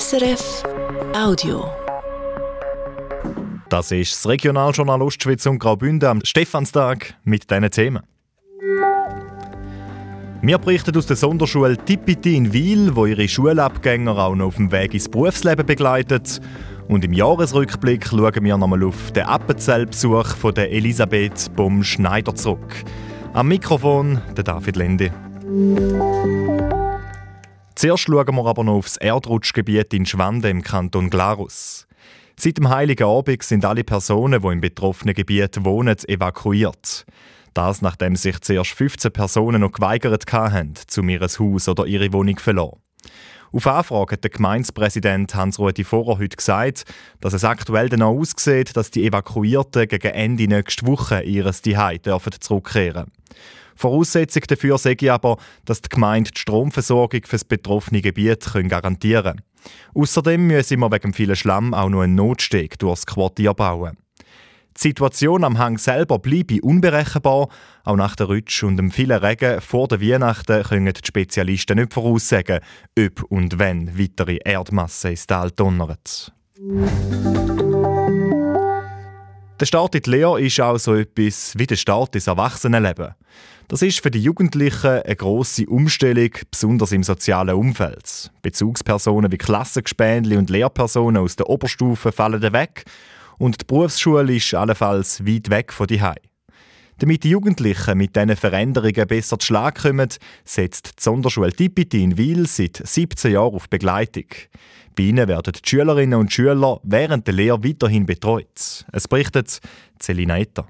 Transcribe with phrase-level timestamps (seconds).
[0.00, 0.62] SRF
[1.14, 1.66] Audio.
[3.68, 8.02] Das ist das Regionaljournal Ostschweiz und Graubünden am Stephanstag mit diesen Themen.
[10.40, 14.72] Wir berichten aus der Sonderschule Tipiti in Wiel, wo ihre Schulabgänger auch noch auf dem
[14.72, 16.40] Weg ins Berufsleben begleitet.
[16.88, 22.82] Und im Jahresrückblick schauen wir nochmal auf den Appenzell-Besuch von der Elisabeth Bom-Schneider zurück.
[23.34, 25.12] Am Mikrofon der David Lende.
[27.82, 31.88] Zuerst schauen wir aber noch aufs Erdrutschgebiet in Schwande im Kanton Glarus.
[32.38, 37.04] Seit dem Heiligen Abend sind alle Personen, die im betroffenen Gebiet wohnen, evakuiert.
[37.54, 42.36] Das, nachdem sich zuerst 15 Personen noch geweigert haben, zu mir Haus oder ihre Wohnung
[42.36, 42.78] zu verlassen.
[43.50, 46.84] Auf Anfrage hat der Gemeindepräsident Hans-Rudi Vorer heute gesagt,
[47.20, 53.06] dass es aktuell danach aussieht, dass die Evakuierten gegen Ende nächste Woche ihres Zuhause zurückkehren
[53.06, 53.12] dürfen.
[53.82, 59.44] Voraussetzung dafür sei aber, dass die Gemeinde die Stromversorgung für das betroffene Gebiet garantieren kann.
[59.94, 63.96] Außerdem müssen wir wegen vielen Schlamm auch noch einen Notsteg durchs Quartier bauen.
[64.76, 67.48] Die Situation am Hang selber bleibe unberechenbar.
[67.84, 71.92] Auch nach der Rutsch und dem vielen Regen vor der Weihnachten können die Spezialisten nicht
[71.92, 72.60] voraussagen,
[72.98, 76.32] ob und wenn weitere Erdmasse ins Tal donnert.
[79.62, 83.14] Der Start in die Lehre ist auch so etwas wie der Start ins Erwachsenenleben.
[83.68, 88.32] Das ist für die Jugendlichen eine grosse Umstellung, besonders im sozialen Umfeld.
[88.42, 92.86] Bezugspersonen wie Klassengespändli und Lehrpersonen aus der Oberstufe fallen weg
[93.38, 96.31] und die Berufsschule ist allenfalls weit weg von Hause.
[96.98, 100.08] Damit die Jugendlichen mit diesen Veränderungen besser zu Schlag kommen,
[100.44, 104.26] setzt die Sonderschule Tipiti in Wil seit 17 Jahren auf Begleitung.
[104.94, 108.84] Bei ihnen werden die Schülerinnen und Schüler während der Lehre weiterhin betreut.
[108.92, 109.60] Es berichtet
[109.98, 110.66] Celina Etter.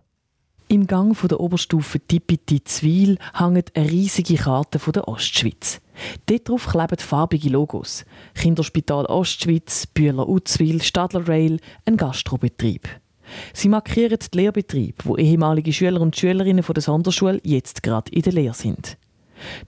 [0.69, 5.83] Im Gang der Oberstufe Tipiti Zwil hängt eine riesige Karte der Ostschweiz.
[6.25, 8.07] Dort drauf kleben farbige Logos.
[8.35, 12.89] Kinderspital Ostschweiz, Bühler Uzwil, Stadler Rail, ein Gastrobetrieb.
[13.53, 18.23] Sie markieren den Lehrbetrieb, wo ehemalige Schüler und Schülerinnen von der Sonderschule jetzt gerade in
[18.23, 18.97] der Lehre sind.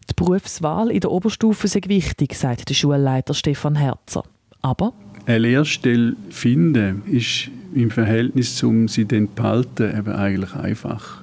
[0.08, 4.24] Die Berufswahl in der Oberstufe ist wichtig, sagt der Schulleiter Stefan Herzer.
[4.62, 4.92] Aber
[5.26, 11.22] eine Lehrstelle finden ist im Verhältnis zum sie dann behalten eben eigentlich einfach.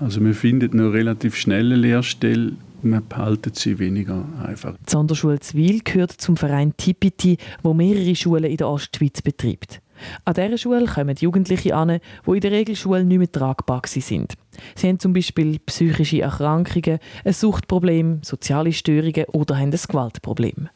[0.00, 4.74] Also man findet noch relativ schnell eine Lehrstelle, man behaltet sie weniger einfach.
[4.74, 9.80] Die Sonderschule Zwil gehört zum Verein Tipiti, wo mehrere Schulen in der Ostschweiz betreibt.
[10.24, 14.34] An dieser Schule kommen Jugendliche an, die in der Regelschule nicht mehr tragbar sind.
[14.74, 20.68] Sie haben zum Beispiel psychische Erkrankungen, ein Suchtproblem, soziale Störungen oder haben ein Gewaltproblem.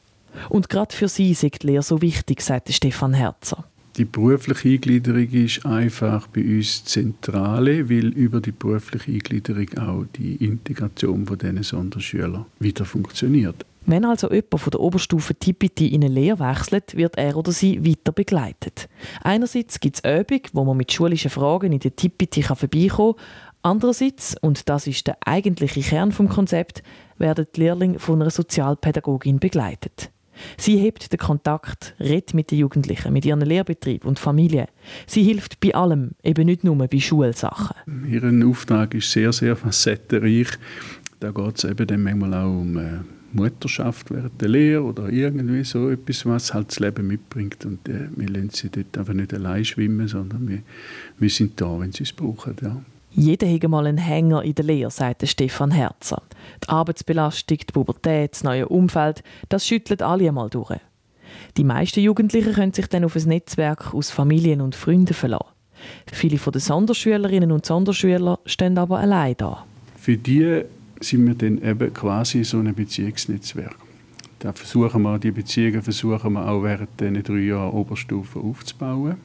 [0.48, 3.64] Und gerade für sie ist die Lehre so wichtig, sagt Stefan Herzer.
[3.96, 10.34] Die berufliche Eingliederung ist einfach bei uns zentrale, weil über die berufliche Eingliederung auch die
[10.44, 13.64] Integration von diesen Sonderschülern wieder funktioniert.
[13.86, 17.84] Wenn also jemand von der Oberstufe Tipiti in eine Lehre wechselt, wird er oder sie
[17.86, 18.88] weiter begleitet.
[19.22, 23.24] Einerseits gibt es Übung, wo man mit schulischen Fragen in der Tipiti vorbeikommen kann.
[23.62, 26.82] Andererseits, und das ist der eigentliche Kern vom Konzept,
[27.18, 30.10] werden die Lehrlinge von einer Sozialpädagogin begleitet.
[30.56, 34.66] Sie hebt den Kontakt, redet mit den Jugendlichen, mit ihren Lehrbetrieb und Familie.
[35.06, 37.76] Sie hilft bei allem, eben nicht nur bei Schulsachen.
[38.08, 40.48] Ihr Auftrag ist sehr, sehr facettenreich.
[41.20, 43.00] Da geht es eben dann manchmal auch um äh,
[43.34, 47.64] Mutterschaft während der Lehre oder irgendwie so etwas, was halt das Leben mitbringt.
[47.64, 50.62] Und äh, wir lassen sie dort einfach nicht allein schwimmen, sondern wir,
[51.18, 52.56] wir sind da, wenn sie es brauchen.
[52.62, 52.80] Ja.
[53.16, 56.22] Jeder hat mal einen Hänger in der Lehre, sagt Stefan Herzer.
[56.64, 60.80] Die Arbeitsbelastung, die Pubertät, das neue Umfeld, das schüttelt alle einmal durch.
[61.56, 65.46] Die meisten Jugendlichen können sich dann auf ein Netzwerk aus Familien und Freunden verlassen.
[66.10, 69.64] Viele von den Sonderschülerinnen und Sonderschüler stehen aber allein da.
[69.96, 70.62] Für die
[71.04, 73.76] sind wir dann eben quasi so ein Beziehungsnetzwerk.
[74.38, 79.16] Da versuchen wir, die Beziehungen versuchen wir auch während diesen drei Jahren Oberstufe aufzubauen,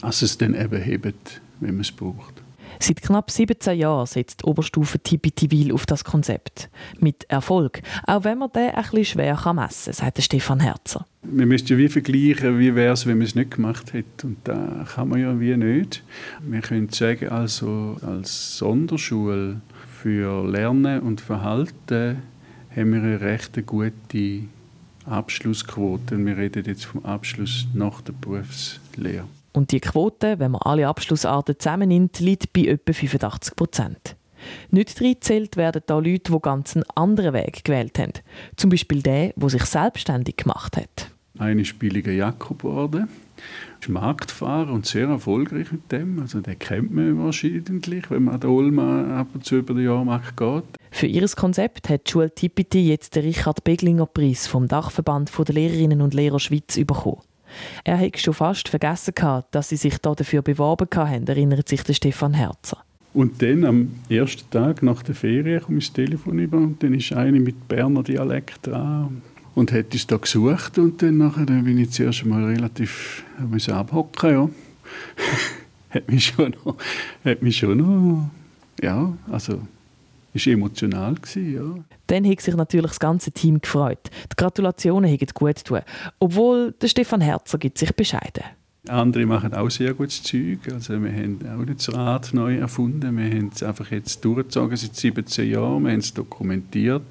[0.00, 2.44] dass es dann eben hebt, wenn man es braucht.
[2.80, 6.68] Seit knapp 17 Jahren setzt die Oberstufe Tipitivil auf das Konzept.
[6.98, 11.06] Mit Erfolg, auch wenn man den ein bisschen schwer messen kann, sagt Stefan Herzer.
[11.22, 14.26] Man müsste ja wie vergleichen, wie wäre es, wenn man es nicht gemacht hätte.
[14.26, 16.02] Und da kann man ja wie nicht.
[16.42, 19.60] Wir können sagen, also als Sonderschule
[20.04, 22.22] für Lernen und Verhalten
[22.76, 24.40] haben wir eine recht gute
[25.06, 26.18] Abschlussquote.
[26.18, 29.24] Wir reden jetzt vom Abschluss nach der Berufslehre.
[29.54, 34.16] Und die Quote, wenn man alle Abschlussarten zusammennimmt, liegt bei etwa 85 Prozent.
[34.70, 34.90] Nicht
[35.24, 38.12] zählt werden da Leute, die ganz einen anderen Weg gewählt haben.
[38.56, 41.13] Zum Beispiel der, der sich selbstständig gemacht hat.
[41.78, 43.08] Billiger Jakob geworden.
[43.80, 46.20] ist Marktfahrer und sehr erfolgreich mit dem.
[46.20, 49.84] Also den kennt man wahrscheinlich, wenn man an der Olma ab und zu über den
[49.84, 50.64] Jahrmarkt geht.
[50.90, 55.54] Für ihr Konzept hat die Schule Tipiti jetzt den Richard Beglinger Preis vom Dachverband der
[55.54, 57.20] Lehrerinnen und Lehrer Schweiz bekommen.
[57.84, 59.14] Er hat schon fast vergessen,
[59.50, 62.78] dass sie sich dafür beworben haben, erinnert sich der Stefan Herzer.
[63.12, 66.94] Und dann am ersten Tag nach der Ferien komme ich das Telefon über und dann
[66.94, 69.22] ist eine mit Berner Dialekt dran
[69.54, 73.24] und hat uns da gesucht und dann, nachher, dann bin ich zuerst mal relativ
[73.68, 74.50] abhocken, ja.
[75.90, 76.76] hat mich schon noch,
[77.24, 78.30] hat mich schon noch,
[78.82, 79.60] ja, also
[80.32, 81.84] ist emotional gewesen, ja.
[82.08, 84.10] Dann hat sich natürlich das ganze Team gefreut.
[84.30, 85.82] Die Gratulationen haben gut getan,
[86.18, 88.44] obwohl der Stefan Herzer gibt sich bescheiden.
[88.88, 90.58] Andere machen auch sehr gutes Zeug.
[90.72, 93.16] Also wir haben auch nicht das Rad neu erfunden.
[93.16, 95.84] Wir haben es einfach jetzt durchgezogen seit 17 Jahren.
[95.84, 97.02] Wir haben es dokumentiert.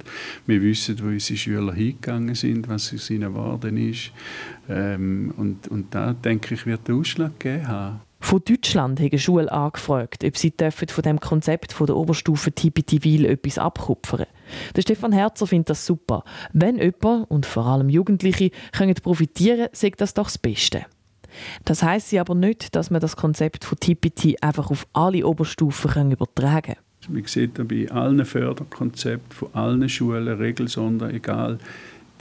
[0.45, 4.11] Wir wissen, wo unsere Schüler hingegangen sind, was aus ihnen geworden ist.
[4.69, 8.01] Ähm, und, und da, denke ich, wird der Ausschlag geben haben.
[8.19, 10.53] Von Deutschland haben Schulen angefragt, ob sie
[10.87, 14.27] von dem Konzept von der Oberstufe Tipitiwil etwas abkupfern
[14.75, 16.23] Der Stefan Herzer findet das super.
[16.53, 20.85] Wenn jemand, und vor allem Jugendliche, können profitieren sei das doch das Beste.
[21.65, 26.11] Das heisst sie aber nicht, dass man das Konzept von TPT einfach auf alle Oberstufen
[26.11, 27.13] übertragen kann.
[27.13, 31.57] Man sieht bei allen Förderkonzepten von allen Schulen, Regelsonder, egal,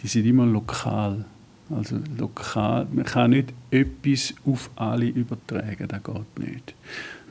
[0.03, 1.25] die sind immer lokal.
[1.71, 6.75] Also lokal, man kann nicht etwas auf alle übertragen, das geht nicht.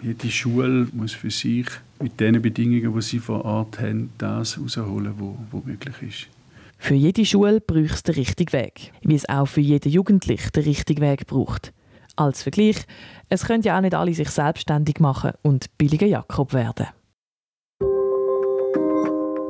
[0.02, 1.68] Jede Schule muss für sich
[2.02, 5.14] mit den Bedingungen, die sie vor Ort haben, das herausholen,
[5.52, 6.41] was möglich ist.
[6.82, 10.64] Für jede Schule braucht es den richtigen Weg, wie es auch für jeden Jugendlichen den
[10.64, 11.74] richtigen Weg braucht.
[12.16, 12.88] Als Vergleich,
[13.30, 16.88] es können ja auch nicht alle sich selbstständig machen und billiger Jakob werden.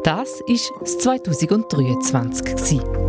[0.03, 3.00] Das war 2023.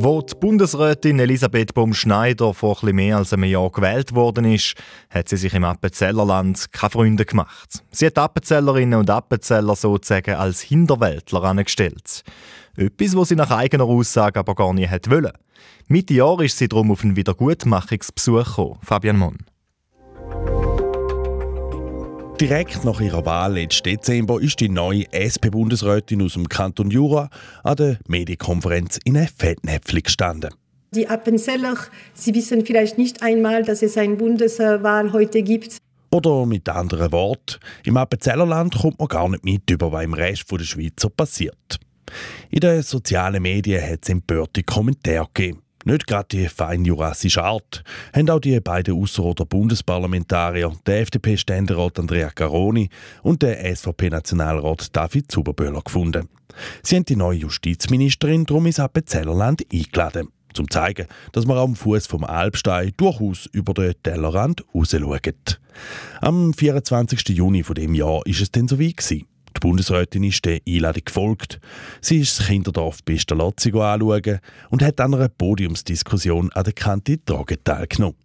[0.00, 4.74] Wo die Bundesrätin Elisabeth Baum-Schneider vor etwas mehr als einem Jahr gewählt worden ist,
[5.10, 7.82] hat sie sich im Appenzellerland keine Freunde gemacht.
[7.90, 12.22] Sie hat Appenzellerinnen und Appenzeller sozusagen als Hinterwäldler angestellt.
[12.76, 15.32] Etwas, was sie nach eigener Aussage aber gar nicht wollte.
[15.88, 18.78] Mitte Jahr ist sie darum auf einen Wiedergutmachungsbesuch gekommen.
[18.84, 19.38] Fabian Monn.
[22.40, 27.30] Direkt nach ihrer Wahl letzten Dezember ist die neue SP-Bundesrätin aus dem Kanton Jura
[27.64, 30.54] an der Medienkonferenz in einem Fettnäpfchen gestanden.
[30.94, 31.74] Die Appenzeller,
[32.14, 35.78] sie wissen vielleicht nicht einmal, dass es eine Bundeswahl heute gibt.
[36.12, 40.44] Oder mit anderen Worten, im Appenzellerland kommt man gar nicht mit über, was im Rest
[40.48, 41.80] der Schweizer passiert.
[42.50, 45.62] In den sozialen Medien hat es empörte Kommentare gegeben.
[45.88, 47.82] Nicht gerade die fein jurassische Art
[48.14, 52.90] haben auch die beiden Ausserrhoder Bundesparlamentarier, der FDP-Ständerat Andrea Caroni
[53.22, 56.28] und der SVP-Nationalrat David Zuberböhler gefunden.
[56.82, 61.74] Sie haben die neue Justizministerin darum ins Appenzellerland eingeladen, um zu zeigen, dass man am
[61.74, 65.58] Fuß vom Alpstein durchaus über den Tellerrand rausschaut.
[66.20, 67.30] Am 24.
[67.30, 69.26] Juni von dem Jahr ist es dann so gewesen.
[69.58, 71.58] Die Bundesrätin ist der Einladung gefolgt.
[72.00, 74.38] Sie ist das Kinderdorf Pestalozzi anschauen
[74.70, 78.16] und hat an einer Podiumsdiskussion an der Kante Trage teilgenommen.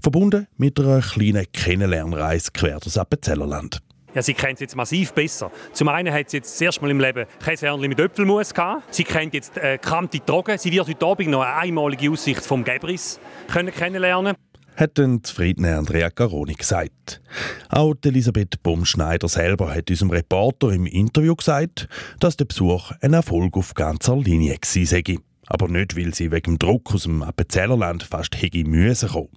[0.00, 3.78] Verbunden mit einer kleinen Kennenlernreise quer durchs Appenzellerland.
[4.12, 5.52] Ja, sie kennt es jetzt massiv besser.
[5.72, 8.92] Zum einen hat sie jetzt das erste Mal im Leben Käsehörnchen mit Äpfelmus gehabt.
[8.92, 10.58] Sie kennt jetzt äh, Kante Drogen.
[10.58, 14.34] Sie wird heute Abend noch eine einmalige Aussicht vom Gebris können kennenlernen
[14.82, 17.22] hat ein zufriedener Andrea Caroni gesagt.
[17.68, 21.88] Auch Elisabeth Baumschneider selber hat unserem Reporter im Interview gesagt,
[22.18, 25.04] dass der Besuch ein Erfolg auf ganzer Linie sei.
[25.46, 29.28] Aber nicht, weil sie wegen dem Druck aus dem Appenzellerland fast hätte müssen kommen.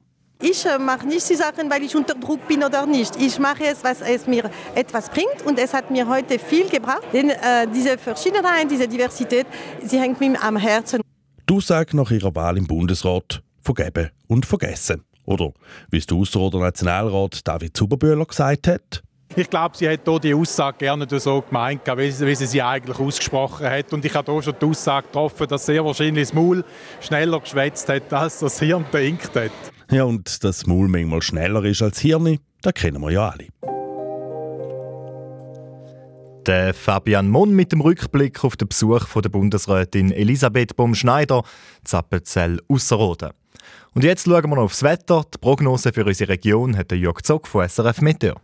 [0.42, 3.16] Ich äh, mache nicht die Sachen, weil ich unter Druck bin oder nicht.
[3.16, 7.04] Ich mache es, was es mir etwas bringt und es hat mir heute viel gebracht.
[7.14, 9.46] Denn äh, diese Verschiedenheit, diese Diversität,
[9.84, 11.02] sie hängt mir am Herzen.
[11.46, 15.04] Du sagst nach ihrer Wahl im Bundesrat vergeben und vergessen.
[15.26, 15.52] Oder
[15.90, 19.04] wie es der Ausserrhoder Nationalrat David Zuberbühler gesagt hat.
[19.36, 23.66] Ich glaube, sie hat hier die Aussage gerne so gemeint, wie sie sie eigentlich ausgesprochen
[23.66, 23.92] hat.
[23.92, 26.64] Und ich habe hier schon die Aussage getroffen, dass sehr wahrscheinlich das Maul
[27.02, 29.52] schneller geschwätzt hat, als das Hirn beinkt hat.
[29.92, 33.30] Ja, und dass das Maul manchmal schneller ist als das Hirn, das kennen wir ja
[33.30, 33.48] alle.
[36.46, 41.44] Der Fabian Monn mit dem Rückblick auf den Besuch von der Bundesrätin Elisabeth Baum-Schneider,
[41.84, 43.32] Zappenzell Ausserrhoden.
[43.94, 45.24] Und jetzt schauen wir noch aufs Wetter.
[45.34, 48.36] Die Prognose für unsere Region hat Jörg Zock von SRF Meteo.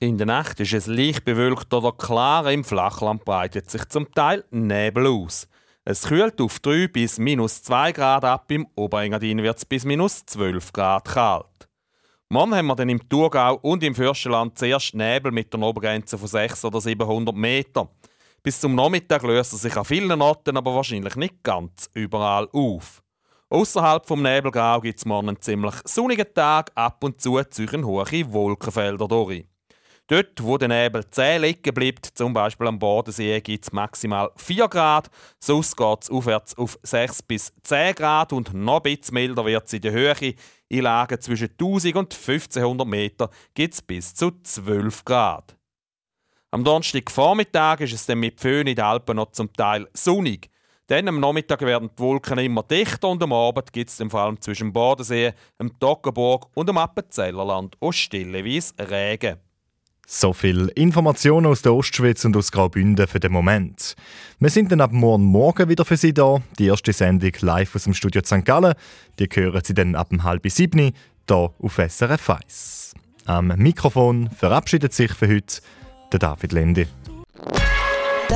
[0.00, 2.50] In der Nacht ist es leicht bewölkt oder klar.
[2.52, 5.48] Im Flachland breitet sich zum Teil Nebel aus.
[5.84, 8.50] Es kühlt auf 3 bis minus 2 Grad ab.
[8.50, 11.46] Im Oberengadin wird es bis minus 12 Grad kalt.
[12.28, 16.28] Morgen haben wir dann im Thurgau und im Fürstenland zuerst Nebel mit einer Obergrenze von
[16.28, 17.88] 600 oder 700 Meter.
[18.42, 23.02] Bis zum Nachmittag löst er sich an vielen Orten, aber wahrscheinlich nicht ganz überall auf.
[23.50, 28.04] Außerhalb vom Nebelgrau gibt es morgen einen ziemlich sonnigen Tag, ab und zu ziehen hohe
[28.32, 29.46] Wolkenfelder durch.
[30.06, 34.68] Dort, wo der Nebel zäh liegen bleibt, zum Beispiel am Bodensee, gibt es maximal 4
[34.68, 35.10] Grad.
[35.40, 39.66] Sonst geht es aufwärts auf 6 bis 10 Grad und noch ein bisschen milder wird
[39.66, 40.34] es in der Höhe.
[40.68, 45.56] In Lagen zwischen 1000 und 1500 Meter gibt es bis zu 12 Grad.
[46.50, 50.50] Am Donnerstagvormittag ist es dann mit Föhn in den Alpen noch zum Teil sonnig.
[50.88, 54.40] Dann am Nachmittag werden die Wolken immer dichter und am Abend gibt es vor allem
[54.40, 59.36] zwischen Bodensee, dem Toggenburg und dem Appenzellerland auch stilleweise Regen.
[60.06, 63.96] So viel Informationen aus der Ostschweiz und aus Graubünden für den Moment.
[64.38, 66.40] Wir sind dann ab morgen Morgen wieder für Sie da.
[66.58, 68.46] Die erste Sendung live aus dem Studio St.
[68.46, 68.72] Gallen.
[69.18, 70.94] Die hören Sie dann ab halb sieben
[71.28, 72.94] hier auf SRF 1.
[73.26, 75.60] Am Mikrofon verabschiedet sich für heute
[76.10, 76.86] der David Lende.